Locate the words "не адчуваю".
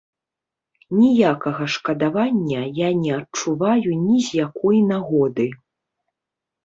3.03-3.89